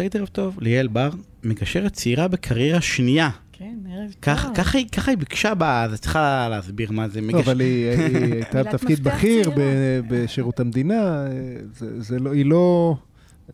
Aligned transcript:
להגיד 0.00 0.16
ערב 0.16 0.26
טוב 0.28 0.58
ליעל 0.60 0.86
בר, 0.88 1.10
מגשרת 1.44 1.92
צעירה 1.92 2.28
בקריירה 2.28 2.80
שנייה. 2.80 3.30
כן, 3.52 3.74
ערב 3.92 4.14
כך- 4.22 4.44
טוב. 4.46 4.54
ככה 4.56 4.78
היא- 4.78 4.88
ככה 4.88 5.10
היא 5.10 5.18
ביקשה 5.18 5.54
בה, 5.54 5.82
אז 5.82 6.00
צריכה 6.00 6.46
להסביר 6.50 6.92
מה 6.92 7.08
זה 7.08 7.20
לא, 7.20 7.26
מגשר. 7.26 7.40
אבל 7.40 7.60
היא 7.60 7.90
היא 7.90 8.34
הייתה 8.34 8.62
בתפקיד 8.62 9.04
בכיר. 9.04 9.50
ב- 9.56 10.00
בשירות 10.08 10.60
המדינה, 10.60 11.24
זה 11.78 12.00
זה 12.02 12.18
לא, 12.18 12.32
היא 12.32 12.46
לא... 12.46 12.96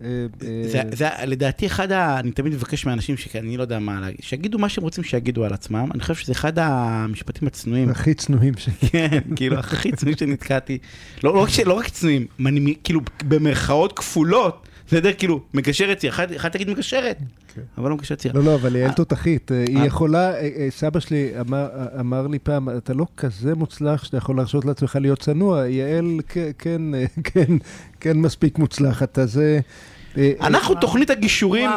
אה, 0.03 0.06
אה, 0.43 0.69
זה, 0.69 0.82
זה 0.93 1.09
לדעתי 1.27 1.66
אחד 1.66 1.93
ה... 1.93 2.20
אני 2.20 2.30
תמיד 2.30 2.52
מבקש 2.52 2.86
מאנשים 2.86 3.16
שאני 3.16 3.57
לא 3.57 3.62
יודע 3.62 3.79
מה 3.79 4.00
להגיד, 4.00 4.20
שיגידו 4.23 4.59
מה 4.59 4.68
שהם 4.68 4.84
רוצים 4.84 5.05
שיגידו 5.05 5.45
על 5.45 5.52
עצמם. 5.52 5.89
אני 5.95 6.00
חושב 6.00 6.14
שזה 6.14 6.32
אחד 6.32 6.52
המשפטים 6.59 7.48
הצנועים. 7.48 7.89
הכי 7.89 8.14
צנועים 8.14 8.55
ש... 8.57 8.68
כן, 8.93 9.18
כאילו, 9.36 9.59
הכי 9.59 9.93
צנועים 9.93 10.18
שנתקעתי. 10.18 10.79
לא, 11.25 11.34
לא, 11.34 11.46
לא 11.66 11.75
רק 11.75 11.89
צנועים, 11.89 12.27
מני- 12.39 12.75
כאילו, 12.84 13.00
במרכאות 13.29 13.93
כפולות. 13.98 14.68
בסדר, 14.89 15.12
כאילו, 15.18 15.41
מגשרת 15.55 15.98
צעירה, 15.98 16.14
אחד- 16.16 16.32
אחד 16.32 16.48
תגיד 16.48 16.71
מגשרת, 16.71 17.18
כן. 17.54 17.61
אבל 17.79 17.91
לא 17.91 17.96
מגשרת 17.96 18.18
צעירה. 18.18 18.39
לא, 18.40 18.44
לא, 18.44 18.54
אבל 18.54 18.76
יעל 18.76 18.93
תותחית, 18.93 19.53
אה, 19.53 19.64
היא 19.68 19.79
אה. 19.79 19.86
יכולה, 19.86 20.35
אה, 20.35 20.49
אה, 20.57 20.67
סבא 20.71 21.00
שלי 21.00 21.31
אמר- 22.00 22.26
לי 22.26 22.39
פעם, 22.39 22.68
אתה 22.76 22.95
לא 22.95 23.07
כזה 23.17 23.54
מוצלח 23.54 24.04
שאתה 24.04 24.17
יכול 24.17 24.36
להרשות 24.36 24.64
לעצמך 24.64 24.98
להיות 25.00 25.18
צנוע, 25.21 25.68
יעל 25.68 26.04
כן, 26.59 26.82
כן, 27.32 27.53
כן 28.00 28.17
מספיק 28.18 28.59
מוצלחת, 28.59 29.18
אז... 29.18 29.40
אנחנו 30.40 30.75
תוכנית 30.75 31.11
הגישורים 31.11 31.70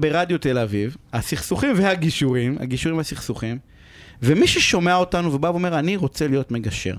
ברדיו 0.00 0.38
תל 0.38 0.58
אביב, 0.58 0.96
הסכסוכים 1.12 1.70
והגישורים, 1.76 2.56
הגישורים 2.60 2.98
והסכסוכים, 2.98 3.58
ומי 4.22 4.46
ששומע 4.46 4.94
אותנו 4.96 5.32
ובא 5.32 5.46
ואומר, 5.48 5.78
אני 5.78 5.96
רוצה 5.96 6.28
להיות 6.28 6.50
מגשר. 6.50 6.94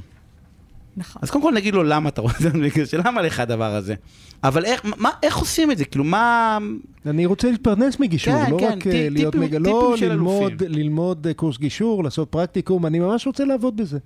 נכון. 1.00 1.20
אז 1.24 1.30
קודם 1.32 1.44
כל 1.44 1.54
נגיד 1.54 1.74
לו 1.74 1.84
למה 1.84 2.10
אתה 2.10 2.22
רוצה 2.22 2.50
למה 3.06 3.22
לך 3.22 3.40
הדבר 3.40 3.76
הזה? 3.76 3.96
אבל 4.44 4.66
איך, 4.66 4.82
מה, 4.98 5.10
איך 5.24 5.38
עושים 5.38 5.72
את 5.72 5.78
זה? 5.78 5.86
כאילו, 5.86 6.04
מה... 6.04 6.58
אני 7.06 7.26
רוצה 7.26 7.52
להתפרנס 7.52 8.00
מגישור, 8.00 8.34
כן, 8.46 8.52
לא 8.52 8.58
כן, 8.60 8.66
רק 8.78 8.88
אה, 8.88 8.92
טיפ- 8.92 9.14
להיות 9.14 9.34
טיפים- 9.34 9.48
מג... 9.50 9.56
לא 9.56 9.82
טיפים 9.94 9.98
של 9.98 10.12
ללמוד, 10.14 10.52
אלופים. 10.52 10.72
ללמוד 10.72 11.28
אה, 11.28 11.34
קורס 11.34 11.58
גישור, 11.58 12.04
לעשות 12.04 12.28
פרקטיקום, 12.32 12.86
אני 12.86 13.00
ממש 13.00 13.28
רוצה 13.28 13.46
לעבוד 13.46 13.78
בזה. 13.78 14.00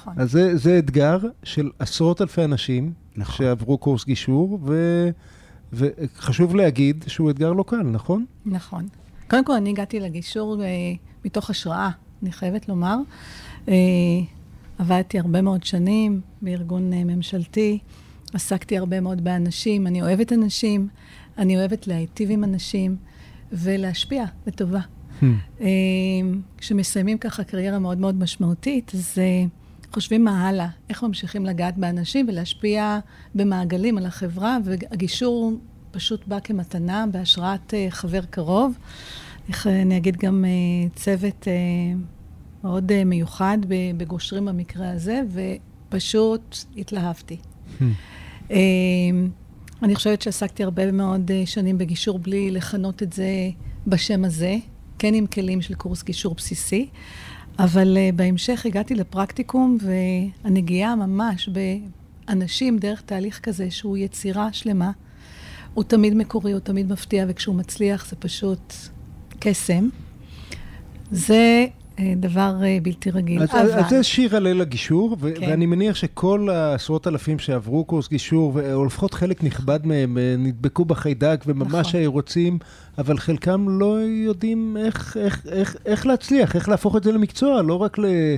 נכון. 0.00 0.14
אז 0.16 0.30
זה, 0.32 0.56
זה 0.56 0.78
אתגר 0.78 1.18
של 1.42 1.70
עשרות 1.78 2.22
אלפי 2.22 2.44
אנשים 2.44 2.92
נכון. 3.16 3.36
שעברו 3.46 3.78
קורס 3.78 4.04
גישור, 4.04 4.58
ו... 4.66 5.08
וחשוב 5.72 6.56
להגיד 6.56 7.04
שהוא 7.06 7.30
אתגר 7.30 7.52
לא 7.52 7.64
קל, 7.66 7.76
נכון? 7.82 8.24
נכון. 8.46 8.86
קודם 9.30 9.44
כל, 9.44 9.52
אני 9.52 9.70
הגעתי 9.70 10.00
לגישור 10.00 10.62
אה, 10.62 10.68
מתוך 11.24 11.50
השראה, 11.50 11.90
אני 12.22 12.32
חייבת 12.32 12.68
לומר. 12.68 12.96
עבדתי 14.78 15.18
הרבה 15.18 15.42
מאוד 15.42 15.64
שנים 15.64 16.20
בארגון 16.42 16.92
אה, 16.92 17.04
ממשלתי, 17.04 17.78
עסקתי 18.34 18.78
הרבה 18.78 19.00
מאוד 19.00 19.24
באנשים, 19.24 19.86
אני 19.86 20.02
אוהבת 20.02 20.32
אנשים, 20.32 20.88
אני 21.38 21.56
אוהבת 21.56 21.86
להיטיב 21.86 22.30
עם 22.30 22.44
אנשים 22.44 22.96
ולהשפיע 23.52 24.24
לטובה. 24.46 24.80
אה, 25.60 25.66
כשמסיימים 26.58 27.18
ככה 27.18 27.44
קריירה 27.44 27.78
מאוד 27.78 27.98
מאוד 27.98 28.14
משמעותית, 28.14 28.92
אז 28.94 29.18
אה, 29.18 29.44
חושבים 29.92 30.24
מה 30.24 30.48
הלאה, 30.48 30.68
איך 30.90 31.02
ממשיכים 31.02 31.46
לגעת 31.46 31.78
באנשים 31.78 32.26
ולהשפיע 32.28 32.98
במעגלים 33.34 33.98
על 33.98 34.06
החברה, 34.06 34.58
והגישור 34.64 35.52
פשוט 35.90 36.26
בא 36.26 36.40
כמתנה 36.40 37.04
בהשראת 37.12 37.74
חבר 37.90 38.22
קרוב. 38.30 38.78
איך, 39.48 39.66
אני 39.66 39.96
אגיד 39.96 40.16
גם 40.16 40.44
צוות 40.94 41.48
מאוד 42.64 42.92
אה, 42.92 43.04
מיוחד 43.04 43.58
בגושרים 43.96 44.44
במקרה 44.44 44.90
הזה, 44.90 45.20
ופשוט 45.88 46.56
התלהבתי. 46.76 47.36
אה, 48.50 48.56
אני 49.82 49.94
חושבת 49.94 50.22
שעסקתי 50.22 50.64
הרבה 50.64 50.92
מאוד 50.92 51.30
אה, 51.30 51.42
שנים 51.46 51.78
בגישור 51.78 52.18
בלי 52.18 52.50
לכנות 52.50 53.02
את 53.02 53.12
זה 53.12 53.30
בשם 53.86 54.24
הזה, 54.24 54.56
כן 54.98 55.14
עם 55.14 55.26
כלים 55.26 55.62
של 55.62 55.74
קורס 55.74 56.02
גישור 56.02 56.34
בסיסי, 56.34 56.88
אבל 57.58 57.96
אה, 57.96 58.10
בהמשך 58.14 58.66
הגעתי 58.66 58.94
לפרקטיקום, 58.94 59.78
והנגיעה 59.80 60.96
ממש 60.96 61.48
באנשים 62.28 62.78
דרך 62.78 63.00
תהליך 63.00 63.40
כזה 63.40 63.70
שהוא 63.70 63.96
יצירה 63.96 64.52
שלמה, 64.52 64.90
הוא 65.74 65.84
תמיד 65.84 66.14
מקורי, 66.14 66.52
הוא 66.52 66.60
תמיד 66.60 66.92
מפתיע, 66.92 67.24
וכשהוא 67.28 67.56
מצליח 67.56 68.06
זה 68.10 68.16
פשוט 68.16 68.74
קסם. 69.38 69.88
זה 71.10 71.66
דבר 72.16 72.56
אה, 72.62 72.78
בלתי 72.82 73.10
רגיל. 73.10 73.42
אז, 73.42 73.50
אבל... 73.50 73.72
אז 73.72 73.90
זה 73.90 74.02
שיר 74.02 74.36
הלל 74.36 74.56
לגישור, 74.56 75.16
ו- 75.20 75.34
כן. 75.34 75.50
ואני 75.50 75.66
מניח 75.66 75.96
שכל 75.96 76.48
העשרות 76.50 77.06
אלפים 77.06 77.38
שעברו 77.38 77.84
קורס 77.84 78.08
גישור, 78.08 78.60
או 78.72 78.84
לפחות 78.84 79.14
חלק 79.14 79.44
נכבד 79.44 79.86
מהם, 79.86 80.18
אה, 80.18 80.34
נדבקו 80.38 80.84
בחיידק 80.84 81.44
וממש 81.46 81.86
נכון. 81.88 82.00
היו 82.00 82.12
רוצים, 82.12 82.58
אבל 82.98 83.18
חלקם 83.18 83.66
לא 83.68 83.98
יודעים 84.00 84.76
איך, 84.76 85.16
איך, 85.16 85.46
איך, 85.48 85.76
איך 85.86 86.06
להצליח, 86.06 86.56
איך 86.56 86.68
להפוך 86.68 86.96
את 86.96 87.04
זה 87.04 87.12
למקצוע, 87.12 87.62
לא 87.62 87.74
רק 87.74 87.98
ל- 87.98 88.36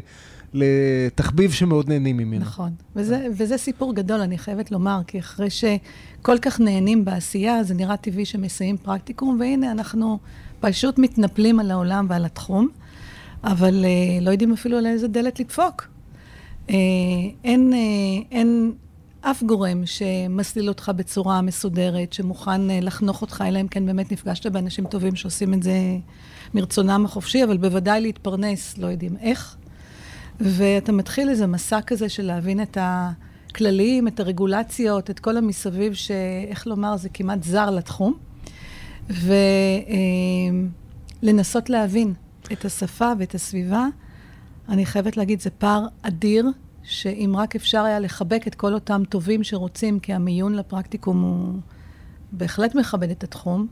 לתחביב 0.55 1.53
שמאוד 1.53 1.89
נהנים 1.89 2.17
ממנו. 2.17 2.41
נכון, 2.41 2.71
וזה, 2.97 3.27
וזה 3.37 3.59
סיפור 3.59 3.95
גדול, 3.95 4.21
אני 4.21 4.39
חייבת 4.39 4.73
לומר, 4.73 5.01
כי 5.07 5.19
אחרי 5.19 5.49
שכל 5.51 6.39
כך 6.43 6.61
נהנים 6.61 7.05
בעשייה, 7.05 7.65
זה 7.65 7.75
נראה 7.75 7.97
טבעי 7.97 8.25
שמסיימים 8.25 8.77
פרקטיקום, 8.77 9.37
והנה 9.41 9.71
אנחנו 9.71 10.19
פשוט 10.61 10.99
מתנפלים 10.99 11.61
על 11.61 11.71
העולם 11.71 12.07
ועל 12.09 12.25
התחום, 12.25 12.69
אבל 13.45 13.85
אה, 13.85 14.21
לא 14.21 14.31
יודעים 14.31 14.53
אפילו 14.53 14.79
על 14.79 14.87
איזה 14.87 15.09
דלת 15.09 15.41
לדפוק. 15.41 15.89
אה, 16.71 16.75
אין, 17.45 17.73
אה, 17.73 17.79
אין 18.31 18.73
אף 19.21 19.43
גורם 19.43 19.87
שמסליל 19.87 20.69
אותך 20.69 20.93
בצורה 20.97 21.43
מסודרת, 21.43 22.13
שמוכן 22.13 22.71
אה, 22.71 22.81
לחנוך 22.81 23.23
אותך, 23.23 23.45
אלא 23.47 23.61
אם 23.61 23.69
כן 23.69 23.87
באמת 23.87 24.13
נפגשת 24.13 24.47
באנשים 24.47 24.87
טובים 24.87 25.17
שעושים 25.17 25.55
את 25.55 25.63
זה 25.63 25.77
מרצונם 26.55 27.05
החופשי, 27.05 27.45
אבל 27.45 27.57
בוודאי 27.57 28.01
להתפרנס, 28.01 28.79
לא 28.79 28.87
יודעים 28.87 29.17
איך. 29.21 29.57
ואתה 30.41 30.93
מתחיל 30.93 31.29
איזה 31.29 31.47
מסע 31.47 31.81
כזה 31.81 32.09
של 32.09 32.23
להבין 32.23 32.63
את 32.63 32.79
הכללים, 32.81 34.09
את 34.09 34.21
הרגולציות, 34.21 35.11
את 35.11 35.19
כל 35.19 35.37
המסביב, 35.37 35.95
שאיך 35.95 36.67
לומר, 36.67 36.97
זה 36.97 37.09
כמעט 37.09 37.43
זר 37.43 37.71
לתחום. 37.71 38.15
ולנסות 41.23 41.71
להבין 41.71 42.15
את 42.53 42.65
השפה 42.65 43.13
ואת 43.19 43.35
הסביבה. 43.35 43.87
אני 44.69 44.87
חייבת 44.87 45.17
להגיד, 45.17 45.41
זה 45.41 45.51
פער 45.51 45.87
אדיר, 46.03 46.47
שאם 46.83 47.35
רק 47.37 47.57
אפשר 47.57 47.83
היה 47.83 48.01
לחבק 48.01 48.43
את 48.47 48.55
כל 48.55 48.75
אותם 48.75 49.03
טובים 49.09 49.45
שרוצים, 49.45 50.01
כי 50.01 50.13
המיון 50.13 50.55
לפרקטיקום 50.55 51.23
הוא 51.23 51.61
בהחלט 52.33 52.75
מכבד 52.75 53.11
את 53.11 53.25
התחום, 53.25 53.67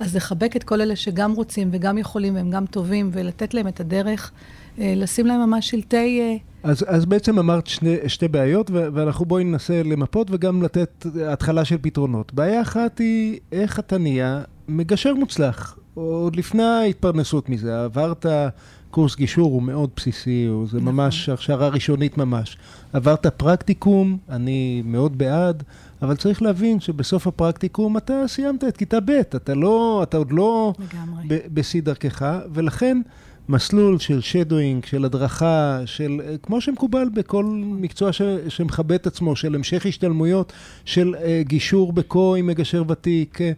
אז 0.00 0.16
לחבק 0.16 0.56
את 0.56 0.64
כל 0.64 0.80
אלה 0.80 0.96
שגם 0.96 1.32
רוצים 1.32 1.68
וגם 1.72 1.98
יכולים 1.98 2.34
והם 2.34 2.50
גם 2.50 2.66
טובים, 2.66 3.10
ולתת 3.12 3.54
להם 3.54 3.68
את 3.68 3.80
הדרך, 3.80 4.32
אה, 4.78 4.94
לשים 4.96 5.26
להם 5.26 5.40
ממש 5.40 5.70
שלטי... 5.70 6.20
אה, 6.20 6.36
אז, 6.70 6.84
אז 6.88 7.04
בעצם 7.04 7.38
אמרת 7.38 7.66
שני, 7.66 7.96
שתי 8.06 8.28
בעיות, 8.28 8.70
ואנחנו 8.70 9.24
בואי 9.24 9.44
ננסה 9.44 9.82
למפות 9.82 10.28
וגם 10.30 10.62
לתת 10.62 11.06
התחלה 11.26 11.64
של 11.64 11.76
פתרונות. 11.82 12.34
בעיה 12.34 12.62
אחת 12.62 12.98
היא 12.98 13.38
איך 13.52 13.78
אתה 13.78 13.98
נהיה 13.98 14.42
מגשר 14.68 15.14
מוצלח, 15.14 15.78
עוד 15.94 16.36
לפני 16.36 16.62
ההתפרנסות 16.62 17.48
מזה. 17.48 17.84
עברת 17.84 18.26
קורס 18.90 19.16
גישור, 19.16 19.52
הוא 19.52 19.62
מאוד 19.62 19.90
בסיסי, 19.96 20.44
הוא, 20.44 20.66
זה 20.68 20.80
נכון. 20.80 20.94
ממש 20.94 21.28
הכשרה 21.28 21.68
ראשונית 21.68 22.18
ממש. 22.18 22.56
עברת 22.92 23.26
פרקטיקום, 23.26 24.18
אני 24.28 24.82
מאוד 24.84 25.18
בעד, 25.18 25.62
אבל 26.02 26.16
צריך 26.16 26.42
להבין 26.42 26.80
שבסוף 26.80 27.26
הפרקטיקום 27.26 27.96
אתה 27.96 28.22
סיימת 28.26 28.64
את 28.64 28.76
כיתה 28.76 29.00
ב', 29.00 29.10
אתה, 29.10 29.54
לא, 29.54 30.00
אתה 30.02 30.16
עוד 30.16 30.32
לא. 30.32 30.72
ב- 31.28 31.38
בשיא 31.54 31.82
דרכך, 31.82 32.38
ולכן 32.52 33.00
מסלול 33.48 33.98
של 33.98 34.20
שדואינג, 34.20 34.84
של 34.84 35.04
הדרכה, 35.04 35.80
של, 35.86 36.20
כמו 36.42 36.60
שמקובל 36.60 37.08
בכל 37.14 37.44
מקצוע 37.62 38.12
ש, 38.12 38.22
שמכבד 38.48 38.92
את 38.92 39.06
עצמו, 39.06 39.36
של 39.36 39.54
המשך 39.54 39.86
השתלמויות, 39.86 40.52
של 40.84 41.14
uh, 41.14 41.48
גישור 41.48 41.92
בקו 41.92 42.34
עם 42.34 42.46
מגשר 42.46 42.84
ותיק. 42.88 43.40
אה, 43.40 43.52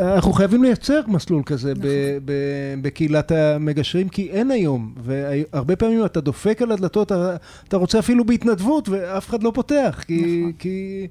אנחנו 0.00 0.32
חייבים 0.32 0.62
לייצר 0.62 1.00
מסלול 1.06 1.42
כזה 1.46 1.72
נכון. 1.72 1.82
ב- 1.82 2.18
ב- 2.24 2.74
בקהילת 2.82 3.32
המגשרים, 3.32 4.08
כי 4.08 4.30
אין 4.30 4.50
היום, 4.50 4.94
והרבה 5.02 5.76
פעמים 5.76 6.04
אתה 6.04 6.20
דופק 6.20 6.62
על 6.62 6.72
הדלתות, 6.72 7.12
אתה, 7.12 7.76
רוצה 7.76 7.98
אפילו 7.98 8.24
בהתנדבות, 8.24 8.88
ואף 8.88 9.28
אחד 9.28 9.42
לא 9.42 9.52
פותח, 9.54 10.04
כי... 10.06 10.40
נכון. 10.40 10.52
כי 10.58 11.06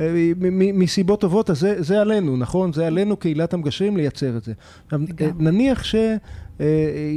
אה, 0.00 0.32
מסיבות 0.74 1.20
טובות, 1.20 1.50
אז 1.50 1.58
זה, 1.58 1.82
זה 1.82 2.00
עלינו, 2.00 2.36
נכון? 2.36 2.72
זה 2.72 2.86
עלינו 2.86 3.16
קהילת 3.16 3.54
המגשרים 3.54 3.96
לייצר 3.96 4.36
את 4.36 4.44
זה. 4.44 4.52
עכשיו. 4.86 5.00
אה, 5.20 6.14
נניח 6.60 6.68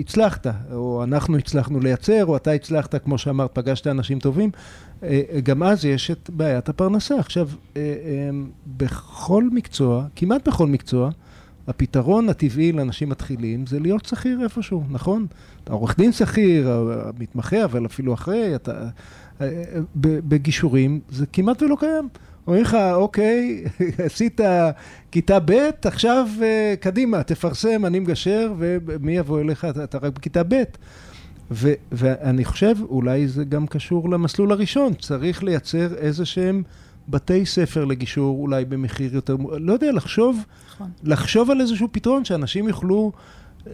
שהצלחת, 0.04 0.48
או 0.72 1.04
אנחנו 1.04 1.38
הצלחנו 1.38 1.80
לייצר, 1.80 2.25
או 2.25 2.38
אתה 2.38 2.51
הצלחת, 2.51 2.95
כמו 3.04 3.18
שאמרת, 3.18 3.50
פגשת 3.54 3.88
אנשים 3.88 4.19
טובים, 4.19 4.50
אה, 5.04 5.22
אה, 5.34 5.42
גם 5.42 5.63
אז 5.63 5.86
יש 5.86 6.12
את 6.12 6.30
בעיית 6.30 6.69
הפרנסה. 6.69 7.19
עכשיו, 7.19 7.50
אה, 7.78 7.81
אה, 7.81 8.30
בכל 8.68 9.44
מקצוע, 9.51 10.06
כמעט 10.16 10.48
בכל 10.48 10.68
מקצוע, 10.68 11.10
הפתרון 11.68 12.30
הטבעי 12.30 12.72
לאנשים 12.72 13.10
מתחילים 13.10 13.68
זה 13.68 13.80
להיות 13.80 14.06
שכיר 14.06 14.44
איפשהו, 14.44 14.84
נכון? 14.89 15.25
אתה 15.63 15.74
עורך 15.74 15.98
דין 15.98 16.12
שכיר, 16.12 16.69
מתמחה, 17.19 17.63
אבל 17.63 17.86
אפילו 17.86 18.13
אחרי, 18.13 18.56
אתה... 18.56 18.89
אה, 19.42 19.48
בגישורים 19.95 21.00
זה 21.10 21.25
כמעט 21.34 21.62
ולא 21.62 21.78
קיים. 21.80 22.10
אומרים 22.48 22.64
לך, 22.64 22.78
אוקיי, 22.94 23.64
עשית 24.06 24.42
כיתה 25.12 25.40
ב', 25.46 25.52
עכשיו 25.86 26.28
אה, 26.42 26.74
קדימה, 26.80 27.24
תפרסם, 27.24 27.86
אני 27.86 28.00
מגשר, 28.00 28.54
ומי 28.58 29.18
יבוא 29.18 29.40
אליך, 29.42 29.66
אתה, 29.66 29.84
אתה 29.84 29.98
רק 29.98 30.14
בכיתה 30.16 30.44
ב'. 30.44 30.64
ו, 31.52 31.74
ואני 31.92 32.46
חושב, 32.46 32.76
אולי 32.90 33.28
זה 33.28 33.44
גם 33.44 33.68
קשור 33.68 34.10
למסלול 34.10 34.52
הראשון, 34.52 34.94
צריך 34.94 35.44
לייצר 35.44 35.94
איזה 35.96 36.26
שהם 36.26 36.64
בתי 37.10 37.46
ספר 37.46 37.86
לגישור, 37.86 38.40
אולי 38.42 38.66
במחיר 38.66 39.16
יותר, 39.16 39.36
לא 39.60 39.74
יודע, 39.74 39.92
לחשוב, 39.92 40.44
נכון. 40.76 40.88
לחשוב 41.04 41.52
על 41.52 41.62
איזשהו 41.62 41.88
פתרון 41.92 42.26
שאנשים 42.26 42.68
יוכלו 42.68 43.12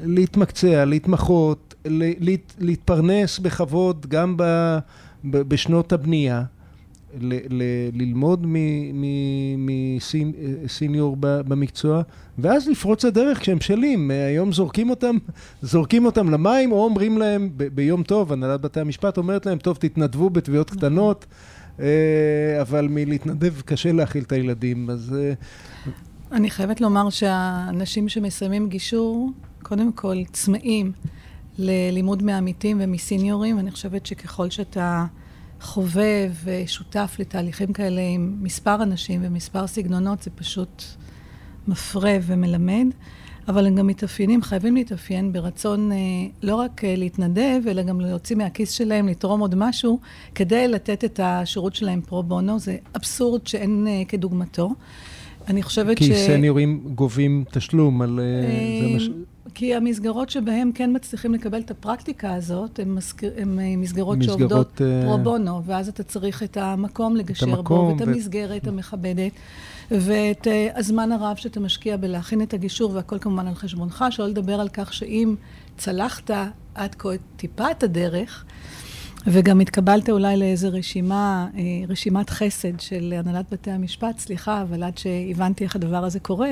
להתמקצע, 0.04 0.86
להתמחות, 0.86 1.74
ל- 1.86 2.26
להת- 2.30 2.54
להתפרנס 2.60 3.40
בכבוד 3.40 4.06
גם 4.10 4.38
ב, 4.38 4.44
ב, 5.24 5.38
בשנות 5.38 5.94
הבנייה. 5.94 6.44
ל- 7.20 7.34
ל- 7.50 7.90
ללמוד 7.94 8.48
מסיניור 9.58 11.18
במקצוע, 11.20 12.02
ואז 12.38 12.68
לפרוץ 12.68 13.06
הדרך 13.06 13.40
כשהם 13.40 13.58
בשלים. 13.58 14.12
היום 14.12 14.52
זורקים 14.52 14.90
אותם, 14.90 15.16
זורקים 15.62 16.06
אותם 16.06 16.30
למים, 16.30 16.72
או 16.72 16.86
אומרים 16.86 17.18
להם 17.18 17.50
ב- 17.58 17.64
ביום 17.64 18.04
טוב, 18.04 18.34
הנהלת 18.34 18.62
בתי 18.62 18.80
המשפט 18.80 19.18
אומרת 19.18 19.46
להם, 19.46 19.58
טוב, 19.58 19.78
תתנדבו 19.78 20.30
בתביעות 20.30 20.70
קטנות, 20.70 21.26
אה, 21.80 21.86
אבל 22.62 22.88
מלהתנדב 22.90 23.62
קשה 23.62 23.92
להאכיל 23.92 24.24
את 24.24 24.32
הילדים, 24.32 24.90
אז... 24.90 25.16
אה, 25.20 25.34
אני 26.32 26.50
חייבת 26.50 26.82
לומר 26.82 27.10
שהאנשים 27.10 28.10
שמסיימים 28.10 28.70
גישור, 28.70 29.32
קודם 29.64 29.92
כל 29.92 30.16
צמאים 30.32 30.92
ללימוד 31.58 32.24
מעמיתים 32.24 32.78
ומסיניורים. 32.82 33.60
אני 33.60 33.72
חושבת 33.72 34.06
שככל 34.06 34.50
שאתה 34.50 35.06
חובב 35.64 36.32
ושותף 36.44 37.16
לתהליכים 37.20 37.74
כאלה 37.74 38.02
עם 38.02 38.38
מספר 38.42 38.84
אנשים 38.84 39.22
ומספר 39.24 39.68
סגנונות, 39.68 40.22
זה 40.22 40.30
פשוט 40.36 40.84
מפרה 41.68 42.18
ומלמד. 42.22 42.86
אבל 43.48 43.68
הם 43.68 43.76
גם 43.76 43.88
מתאפיינים, 43.88 44.42
חייבים 44.42 44.76
להתאפיין 44.76 45.34
ברצון 45.34 45.92
אה, 45.92 45.98
לא 46.44 46.56
רק 46.56 46.84
אה, 46.84 46.96
להתנדב, 46.96 47.62
אלא 47.68 47.84
גם 47.84 48.02
להוציא 48.02 48.36
מהכיס 48.36 48.72
שלהם, 48.72 49.08
לתרום 49.08 49.40
עוד 49.40 49.56
משהו, 49.56 50.00
כדי 50.36 50.68
לתת 50.68 51.04
את 51.04 51.20
השירות 51.24 51.76
שלהם 51.76 52.02
פרו 52.02 52.24
בונו. 52.24 52.60
זה 52.60 52.78
אבסורד 52.96 53.48
שאין 53.48 53.88
אה, 53.90 54.02
כדוגמתו. 54.08 54.70
אני 55.48 55.64
חושבת 55.64 55.98
כי 55.98 56.06
ש... 56.06 56.08
כי 56.08 56.16
סניורים 56.16 56.82
גובים 56.96 57.44
תשלום 57.52 58.02
על... 58.02 58.20
אה, 58.20 58.88
זה 58.88 58.96
מש... 58.96 59.10
כי 59.56 59.76
המסגרות 59.76 60.30
שבהם 60.30 60.72
כן 60.72 60.96
מצליחים 60.96 61.34
לקבל 61.34 61.60
את 61.60 61.72
הפרקטיקה 61.72 62.36
הזאת, 62.36 62.80
הן 62.80 62.90
מסגר, 62.90 63.30
מסגרות, 63.46 64.18
מסגרות 64.18 64.40
שעובדות 64.40 64.82
אה, 64.82 65.02
פרו 65.06 65.18
בונו, 65.18 65.64
ואז 65.66 65.88
אתה 65.90 66.04
צריך 66.04 66.44
את 66.44 66.58
המקום 66.58 67.16
לגשר 67.16 67.46
בו, 67.46 67.58
המקום 67.58 67.88
ואת 67.88 68.08
ו- 68.08 68.12
המסגרת 68.12 68.68
המכבדת, 68.68 69.32
ואת 69.92 70.48
אה, 70.48 70.68
הזמן 70.76 71.12
הרב 71.12 71.36
שאתה 71.36 71.60
משקיע 71.60 71.98
בלהכין 71.98 72.42
את 72.42 72.54
הגישור, 72.54 72.92
והכל 72.94 73.20
כמובן 73.20 73.48
על 73.48 73.56
חשבונך, 73.56 74.06
שלא 74.10 74.28
לדבר 74.28 74.60
על 74.60 74.70
כך 74.70 74.94
שאם 74.94 75.36
צלחת 75.78 76.32
עד 76.76 76.96
כה 76.96 77.10
טיפה 77.36 77.72
את 77.72 77.84
הדרך, 77.84 78.46
וגם 79.28 79.60
התקבלת 79.60 80.10
אולי 80.10 80.38
לאיזו 80.38 80.70
רשימה, 80.72 81.48
אה, 81.58 81.62
רשימת 81.88 82.30
חסד 82.30 82.80
של 82.80 83.14
הנהלת 83.18 83.46
בתי 83.52 83.72
המשפט, 83.72 84.20
סליחה, 84.20 84.62
אבל 84.62 84.84
עד 84.84 84.98
שהבנתי 84.98 85.64
איך 85.64 85.76
הדבר 85.76 86.06
הזה 86.06 86.20
קורה, 86.20 86.52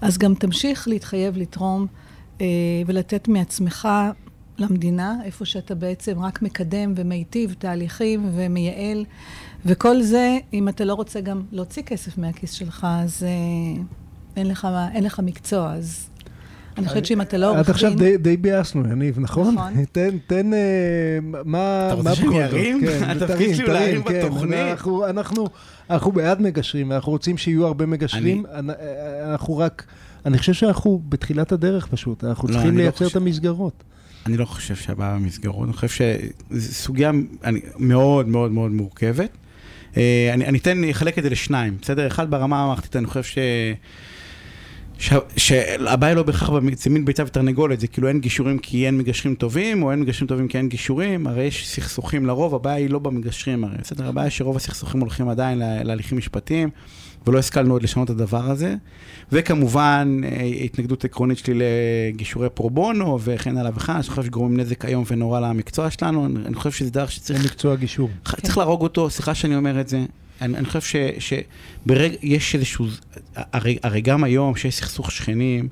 אז 0.00 0.18
גם 0.18 0.34
תמשיך 0.34 0.88
להתחייב 0.88 1.36
לתרום 1.36 1.82
אה, 1.82 2.11
ולתת 2.86 3.28
מעצמך 3.28 3.88
למדינה, 4.58 5.16
איפה 5.24 5.44
שאתה 5.44 5.74
בעצם 5.74 6.18
רק 6.18 6.42
מקדם 6.42 6.92
ומיטיב 6.96 7.54
תהליכים 7.58 8.30
ומייעל, 8.34 9.04
וכל 9.66 10.02
זה, 10.02 10.38
אם 10.52 10.68
אתה 10.68 10.84
לא 10.84 10.94
רוצה 10.94 11.20
גם 11.20 11.42
להוציא 11.52 11.82
כסף 11.82 12.18
מהכיס 12.18 12.52
שלך, 12.52 12.86
אז 12.90 13.22
אה, 13.22 13.82
אין 14.36 14.46
לך, 14.46 14.68
אין 14.94 15.04
לך 15.04 15.20
מקצוע, 15.20 15.72
אז 15.72 16.08
אני 16.78 16.88
חושבת 16.88 17.06
שאם 17.06 17.20
אתה 17.20 17.36
לא 17.36 17.46
עורך 17.48 17.58
עד 17.58 17.64
דין... 17.66 17.74
עכשיו 17.74 17.94
די, 17.96 18.16
די 18.16 18.36
ביאסנו, 18.36 18.88
יניב, 18.90 19.18
נכון? 19.20 19.54
נכון. 19.54 19.84
תן, 19.92 20.18
תן, 20.26 20.54
אה, 20.54 20.58
מה... 21.44 21.86
אתה 21.86 21.94
רוצה 21.94 22.08
מה 22.08 22.14
שאני? 22.14 22.44
ארים? 22.44 22.80
כן, 22.80 23.10
התפקיד 23.10 23.54
שלי 23.56 23.66
הוא 23.66 23.72
להרים 23.72 24.02
כן. 24.02 24.26
בתוכנית. 24.26 24.58
אנחנו, 24.58 25.06
אנחנו, 25.06 25.46
אנחנו 25.90 26.12
בעד 26.12 26.40
מגשרים, 26.40 26.90
ואנחנו 26.90 27.12
רוצים 27.12 27.38
שיהיו 27.38 27.66
הרבה 27.66 27.86
מגשרים. 27.86 28.46
אני... 28.54 28.72
אנחנו 29.24 29.58
רק... 29.58 29.84
אני 30.26 30.38
חושב 30.38 30.52
שאנחנו 30.52 31.02
בתחילת 31.08 31.52
הדרך 31.52 31.86
פשוט, 31.86 32.24
אנחנו 32.24 32.48
לא, 32.48 32.52
צריכים 32.52 32.78
לא 32.78 32.82
לייצר 32.82 33.06
את. 33.06 33.16
המסגרות. 33.16 33.84
אני 34.26 34.36
לא 34.36 34.44
חושב 34.44 34.76
שהבעיה 34.76 35.14
במסגרות, 35.14 35.64
אני 35.64 35.72
חושב 35.72 35.88
שזו 36.50 36.74
סוגיה 36.74 37.10
אני, 37.44 37.60
מאוד 37.78 38.28
מאוד 38.28 38.52
מאוד 38.52 38.70
מורכבת. 38.70 39.30
אה, 39.96 40.30
אני, 40.34 40.46
אני 40.46 40.58
אתן, 40.58 40.84
אחלק 40.90 41.18
את 41.18 41.22
זה 41.22 41.30
לשניים, 41.30 41.76
בסדר? 41.82 42.06
אחד 42.06 42.30
ברמה 42.30 42.62
המערכתית, 42.62 42.96
אני 42.96 43.06
חושב 43.06 43.22
ש... 43.22 43.38
שהבעיה 45.36 46.14
לא 46.14 46.22
בהכרח, 46.22 46.50
זה 46.76 46.90
מין 46.90 47.04
ביצה 47.04 47.22
ותרנגולת, 47.26 47.80
זה 47.80 47.86
כאילו 47.86 48.08
אין 48.08 48.20
גישורים 48.20 48.58
כי 48.58 48.86
אין 48.86 48.98
מגשרים 48.98 49.34
טובים, 49.34 49.82
או 49.82 49.90
אין 49.90 50.00
מגשרים 50.00 50.28
טובים 50.28 50.48
כי 50.48 50.58
אין 50.58 50.68
גישורים, 50.68 51.26
הרי 51.26 51.44
יש 51.44 51.68
סכסוכים 51.68 52.26
לרוב, 52.26 52.54
הבעיה 52.54 52.76
היא 52.76 52.90
לא 52.90 52.98
במגשרים 52.98 53.64
הרי, 53.64 53.76
בסדר? 53.82 54.08
הבעיה 54.08 54.24
היא 54.24 54.30
שרוב 54.30 54.56
הסכסוכים 54.56 55.00
הולכים 55.00 55.28
עדיין 55.28 55.58
לה- 55.58 55.82
להליכים 55.82 56.18
משפטיים, 56.18 56.68
ולא 57.26 57.38
השכלנו 57.38 57.74
עוד 57.74 57.82
לשנות 57.82 58.10
את 58.10 58.14
הדבר 58.14 58.50
הזה. 58.50 58.74
וכמובן, 59.32 60.20
אה, 60.24 60.42
התנגדות 60.44 61.04
עקרונית 61.04 61.38
שלי 61.38 61.58
לגישורי 62.12 62.48
פרו 62.54 62.70
בונו, 62.70 63.18
וכן 63.22 63.56
הלאה 63.56 63.70
וכן, 63.74 63.92
אני 63.92 64.02
חושב 64.02 64.24
שגורמים 64.24 64.60
נזק 64.60 64.84
איום 64.84 65.04
ונורא 65.10 65.40
למקצוע 65.40 65.90
שלנו, 65.90 66.26
אני, 66.46 66.54
חושב 66.54 66.70
שזה 66.70 66.90
דרך 66.90 67.12
שצריך 67.12 67.44
מקצוע 67.44 67.74
גישור. 67.74 68.08
צריך 68.42 68.58
להרוג 68.58 68.82
אותו, 68.82 69.10
סליחה 69.10 69.34
שאני 69.34 69.56
אומר 69.56 69.80
את 69.80 69.88
זה. 69.88 70.04
אני, 70.42 70.56
אני 70.56 70.66
חושב 70.66 70.80
ש, 70.80 70.96
שברגע, 71.18 72.16
יש 72.22 72.54
איזשהו, 72.54 72.86
הרי, 73.36 73.78
הרי 73.82 74.00
גם 74.00 74.24
היום 74.24 74.56
שיש 74.56 74.74
סכסוך 74.74 75.10
שכנים 75.10 75.68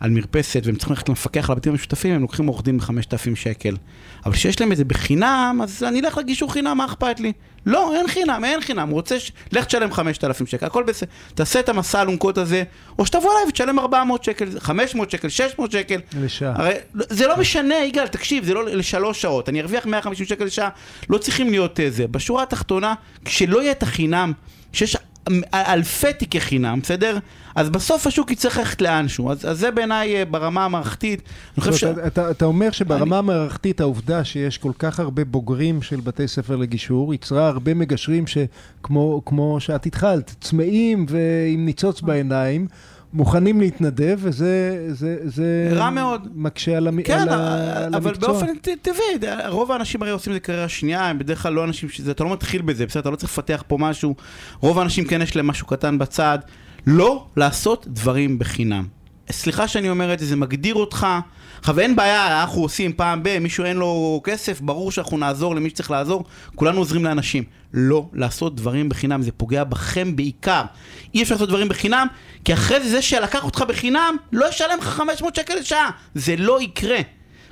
על 0.00 0.10
מרפסת 0.10 0.62
והם 0.64 0.76
צריכים 0.76 0.94
ללכת 0.94 1.08
למפקח 1.08 1.50
על 1.50 1.52
הבתים 1.52 1.72
המשותפים, 1.72 2.14
הם 2.14 2.22
לוקחים 2.22 2.46
עורך 2.46 2.62
דין 2.62 2.78
ב-5,000 2.78 3.34
שקל. 3.34 3.76
אבל 4.24 4.34
כשיש 4.34 4.60
להם 4.60 4.72
את 4.72 4.76
זה 4.76 4.84
בחינם, 4.84 5.60
אז 5.62 5.82
אני 5.82 6.00
אלך 6.00 6.18
לגישור 6.18 6.52
חינם, 6.52 6.76
מה 6.76 6.84
אכפת 6.84 7.20
לי? 7.20 7.32
לא, 7.66 7.94
אין 7.96 8.08
חינם, 8.08 8.44
אין 8.44 8.60
חינם, 8.60 8.88
הוא 8.88 8.94
רוצה, 8.94 9.20
ש... 9.20 9.32
לך 9.52 9.64
תשלם 9.64 9.92
5,000 9.92 10.46
שקל, 10.46 10.66
הכל 10.66 10.82
בסדר. 10.82 11.10
תעשה 11.34 11.60
את 11.60 11.68
המסע 11.68 11.98
האלונקות 11.98 12.38
הזה, 12.38 12.62
או 12.98 13.06
שתבוא 13.06 13.32
אליי 13.32 13.48
ותשלם 13.48 13.78
400 13.78 14.24
שקל, 14.24 14.60
500 14.60 15.10
שקל, 15.10 15.28
600 15.28 15.72
שקל. 15.72 16.00
לשעה. 16.20 16.52
הרי 16.56 16.74
זה 16.94 17.26
לא 17.26 17.36
משנה, 17.36 17.74
יגאל, 17.74 18.08
תקשיב, 18.08 18.44
זה 18.44 18.54
לא 18.54 18.64
לשלוש 18.64 19.22
שעות, 19.22 19.48
אני 19.48 19.60
ארוויח 19.60 19.86
150 19.86 20.26
שקל 20.26 20.44
לשעה, 20.44 20.68
לא 21.10 21.18
צריכים 21.18 21.50
להיות 21.50 21.80
אה, 21.80 21.90
זה. 21.90 22.06
בשורה 22.06 22.42
התחתונה, 22.42 22.94
כשלא 23.24 23.62
יהיה 23.62 23.72
את 23.72 23.82
החינם, 23.82 24.32
שיש 24.72 24.96
אלפי 25.54 26.12
תיקי 26.12 26.40
חינם, 26.40 26.80
בסדר? 26.82 27.18
אז 27.54 27.70
בסוף 27.70 28.06
השוק 28.06 28.30
יצטרך 28.30 28.58
ללכת 28.58 28.82
לאנשהו. 28.82 29.30
אז, 29.30 29.50
אז 29.50 29.58
זה 29.58 29.70
בעיניי 29.70 30.16
אה, 30.16 30.24
ברמה 30.24 30.64
המערכתית. 30.64 31.22
אני 31.58 31.76
ש... 31.76 31.84
זאת 31.84 31.96
אומרת, 31.96 32.06
אתה, 32.06 32.30
אתה 32.30 32.44
אומר 32.44 32.70
שברמה 32.70 33.18
המערכתית 33.18 33.80
העובדה 33.80 34.24
שיש 34.24 34.58
כל 34.58 34.72
כך 34.78 35.00
הרבה 35.00 35.24
בוגרים 35.24 35.82
של 35.82 36.00
בתי 36.00 36.28
ספר 36.28 36.56
לגישור, 36.56 37.14
יצרה 37.14 37.48
הרבה 37.48 37.74
מגשרים 37.74 38.24
שכמו 38.26 39.22
כמו 39.26 39.60
שאת 39.60 39.86
התחלת, 39.86 40.34
צמאים 40.40 41.06
ועם 41.08 41.66
ניצוץ 41.66 42.00
בעיניים, 42.00 42.66
מוכנים 43.12 43.60
להתנדב, 43.60 44.18
וזה 44.22 44.86
זה, 44.88 45.16
זה 45.24 45.70
רע 45.72 45.90
מאוד. 45.90 46.28
מקשה 46.34 46.76
על, 46.76 46.88
המ... 46.88 47.02
כן, 47.02 47.18
על, 47.18 47.28
ה... 47.28 47.86
על 47.86 47.94
אבל 47.94 48.10
המקצוע. 48.10 48.28
באופן 48.28 48.46
טבעי, 48.82 49.32
רוב 49.48 49.72
האנשים 49.72 50.02
הרי 50.02 50.10
עושים 50.10 50.32
את 50.32 50.36
זה 50.36 50.40
קריירה 50.40 50.68
שנייה, 50.68 51.06
הם 51.06 51.18
בדרך 51.18 51.42
כלל 51.42 51.52
לא 51.52 51.64
אנשים 51.64 51.88
שזה, 51.88 52.10
אתה 52.10 52.24
לא 52.24 52.32
מתחיל 52.32 52.62
בזה, 52.62 52.86
בסדר, 52.86 53.00
אתה 53.00 53.10
לא 53.10 53.16
צריך 53.16 53.32
לפתח 53.32 53.64
פה 53.66 53.78
משהו, 53.78 54.14
רוב 54.60 54.78
האנשים 54.78 55.04
כן 55.04 55.22
יש 55.22 55.36
להם 55.36 55.46
משהו 55.46 55.66
קטן 55.66 55.98
בצד, 55.98 56.38
לא 56.86 57.26
לעשות 57.36 57.86
דברים 57.88 58.38
בחינם. 58.38 59.01
סליחה 59.30 59.68
שאני 59.68 59.90
אומר 59.90 60.12
את 60.12 60.18
זה, 60.18 60.26
זה 60.26 60.36
מגדיר 60.36 60.74
אותך, 60.74 61.06
עכשיו 61.58 61.80
אין 61.80 61.96
בעיה, 61.96 62.40
אנחנו 62.40 62.62
עושים 62.62 62.92
פעם 62.92 63.22
ב, 63.22 63.38
מישהו 63.38 63.64
אין 63.64 63.76
לו 63.76 64.20
כסף, 64.24 64.60
ברור 64.60 64.92
שאנחנו 64.92 65.18
נעזור 65.18 65.54
למי 65.54 65.70
שצריך 65.70 65.90
לעזור, 65.90 66.24
כולנו 66.54 66.78
עוזרים 66.78 67.04
לאנשים. 67.04 67.44
לא 67.74 68.06
לעשות 68.12 68.56
דברים 68.56 68.88
בחינם, 68.88 69.22
זה 69.22 69.32
פוגע 69.32 69.64
בכם 69.64 70.16
בעיקר. 70.16 70.62
אי 71.14 71.22
אפשר 71.22 71.34
לעשות 71.34 71.48
דברים 71.48 71.68
בחינם, 71.68 72.06
כי 72.44 72.52
אחרי 72.54 72.80
זה 72.80 72.90
זה 72.90 73.02
שלקח 73.02 73.44
אותך 73.44 73.64
בחינם, 73.68 74.16
לא 74.32 74.48
ישלם 74.48 74.78
לך 74.78 74.84
500 74.84 75.34
שקל 75.36 75.54
לשעה. 75.54 75.90
זה 76.14 76.36
לא 76.36 76.62
יקרה. 76.62 76.98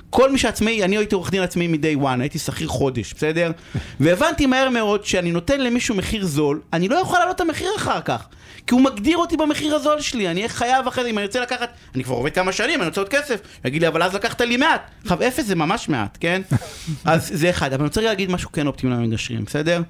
כל 0.09 0.31
מי 0.31 0.37
שעצמאי, 0.37 0.83
אני 0.83 0.97
הייתי 0.97 1.15
עורך 1.15 1.31
דין 1.31 1.41
עצמאי 1.41 1.67
מ-day 1.67 2.03
one, 2.03 2.19
הייתי 2.19 2.39
שכיר 2.39 2.67
חודש, 2.67 3.13
בסדר? 3.13 3.51
והבנתי 3.99 4.45
מהר 4.45 4.69
מאוד 4.69 5.05
שאני 5.05 5.31
נותן 5.31 5.61
למישהו 5.61 5.95
מחיר 5.95 6.25
זול, 6.25 6.61
אני 6.73 6.87
לא 6.87 6.95
יכול 6.95 7.19
להעלות 7.19 7.35
את 7.35 7.41
המחיר 7.41 7.69
אחר 7.77 8.01
כך. 8.01 8.27
כי 8.71 8.75
הוא 8.75 8.81
מגדיר 8.81 9.17
אותי 9.17 9.37
במחיר 9.37 9.75
הזול 9.75 10.01
שלי, 10.01 10.27
אני 10.27 10.39
אהיה 10.39 10.49
חייב 10.49 10.87
אחרי 10.87 11.03
זה, 11.03 11.09
אם 11.09 11.17
אני 11.17 11.25
רוצה 11.25 11.39
לקחת, 11.39 11.69
אני 11.95 12.03
כבר 12.03 12.15
עובד 12.15 12.33
כמה 12.33 12.51
שנים, 12.51 12.79
אני 12.79 12.87
רוצה 12.87 13.01
עוד 13.01 13.09
כסף, 13.09 13.41
יגיד 13.65 13.81
לי, 13.81 13.87
אבל 13.87 14.03
אז 14.03 14.15
לקחת 14.15 14.41
לי 14.41 14.57
מעט. 14.57 14.81
עכשיו, 15.01 15.23
אפס 15.27 15.45
זה 15.45 15.55
ממש 15.55 15.89
מעט, 15.89 16.17
כן? 16.21 16.41
אז 17.05 17.31
זה 17.33 17.49
אחד, 17.49 17.73
אבל 17.73 17.81
אני 17.81 17.87
רוצה 17.87 18.01
להגיד 18.01 18.31
משהו 18.31 18.51
כן 18.51 18.67
אופטימי 18.67 18.93
למגשרים, 18.93 19.45
בסדר? 19.45 19.81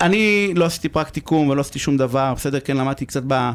אני 0.00 0.52
לא 0.54 0.64
עשיתי 0.64 0.88
פרקטיקום 0.88 1.48
ולא 1.48 1.60
עשיתי 1.60 1.78
שום 1.78 1.96
דבר, 1.96 2.34
בסדר? 2.36 2.60
כן, 2.60 2.76
למדתי 2.76 3.06
קצת 3.06 3.22
ב... 3.26 3.50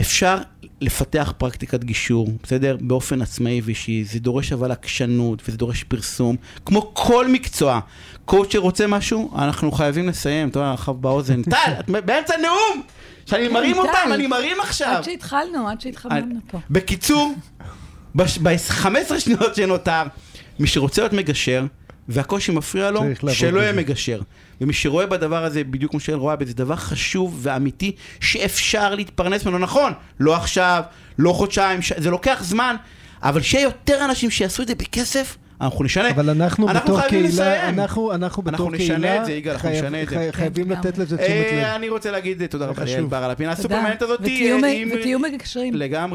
אפשר 0.00 0.38
לפתח 0.80 1.32
פרקטיקת 1.38 1.84
גישור, 1.84 2.28
בסדר? 2.42 2.76
באופן 2.80 3.22
עצמאי 3.22 3.60
ואישי. 3.64 4.04
זה 4.04 4.18
דורש 4.18 4.52
אבל 4.52 4.70
עקשנות 4.70 5.42
וזה 5.48 5.58
דורש 5.58 5.84
פרסום. 5.84 6.36
כמו 6.66 6.90
כל 6.94 7.28
מקצוע. 7.28 7.80
קואוצ'ר 8.24 8.58
רוצה 8.58 8.86
משהו, 8.86 9.30
אנחנו 9.38 9.72
חייבים 9.72 10.08
לסיים. 10.08 10.48
אתה 10.48 10.58
יודע, 10.58 10.72
עכשיו 10.72 10.94
באוזן. 10.94 11.42
טל, 11.54 11.72
את 11.80 12.04
באמצע 12.04 12.34
נאום! 12.36 12.82
שאני 13.26 13.48
מרים 13.48 13.74
טל. 13.74 13.80
אותם, 13.80 14.12
אני 14.12 14.26
מרים 14.26 14.56
עכשיו. 14.60 14.94
עד 14.96 15.04
שהתחלנו, 15.04 15.68
עד 15.68 15.80
שהתחממנו 15.80 16.40
פה. 16.50 16.58
בקיצור, 16.70 17.34
ב-15 18.14 19.18
שניות 19.18 19.54
שנותר, 19.54 20.02
מי 20.58 20.66
שרוצה 20.66 21.02
להיות 21.02 21.12
מגשר, 21.12 21.64
והקושי 22.08 22.52
מפריע 22.52 22.90
לו, 22.90 23.02
שלא 23.32 23.60
יהיה. 23.60 23.72
מגשר. 23.72 24.20
ומי 24.60 24.72
שרואה 24.72 25.06
בדבר 25.06 25.44
הזה, 25.44 25.64
בדיוק 25.64 25.90
כמו 25.90 26.00
שיעל 26.00 26.18
רואה 26.18 26.36
בזה, 26.36 26.54
דבר 26.54 26.76
חשוב 26.76 27.38
ואמיתי, 27.42 27.92
שאפשר 28.20 28.94
להתפרנס 28.94 29.44
ממנו. 29.44 29.58
נכון, 29.58 29.92
לא 30.20 30.36
עכשיו, 30.36 30.82
לא 31.18 31.32
חודשיים. 31.32 31.80
זה 31.96 32.10
לוקח 32.10 32.38
זמן, 32.42 32.76
אבל 33.22 33.42
שיהיה 33.42 33.62
יותר 33.62 34.04
אנשים 34.04 34.30
שיעשו 34.30 34.62
את 34.62 34.68
זה 34.68 34.74
בכסף, 34.74 35.36
אנחנו 35.60 35.84
נשנה. 35.84 36.10
אבל 36.10 36.30
אנחנו 36.30 36.68
אנחנו 36.68 36.94
בתור 36.94 37.08
קהילה, 37.08 37.28
לסיים. 37.28 37.80
אנחנו, 37.80 38.12
אנחנו 38.14 38.42
בתור 38.42 38.50
אנחנו 38.66 38.76
קהילה, 38.78 38.94
נשנה 38.98 39.16
את 39.20 39.24
זה, 39.24 39.32
יגאל, 39.32 39.52
אנחנו 39.52 39.68
חייב- 39.68 39.84
נשנה 39.84 40.02
את 40.02 40.08
זה. 40.08 40.16
חי- 40.16 40.32
חייבים 40.32 40.64
כן, 40.68 40.72
לתת 40.72 40.98
לזה 40.98 41.16
אה, 41.16 41.24
תשומת 41.24 41.52
לב. 41.52 41.74
אני 41.76 41.88
רוצה 41.88 42.10
להגיד 42.10 42.46
תודה 42.46 42.64
זה 42.64 42.70
רבה 42.70 42.84
ליעל. 42.84 43.04
בר 43.04 43.16
על 43.16 43.30
הפינה 43.30 43.56
תודה. 43.56 43.74
הסופרמנט 43.76 44.02
הזאת. 44.02 44.20
אה, 44.20 44.56
ותהיו 44.94 45.18
מגשרים. 45.18 45.74
לגמרי. 45.74 46.14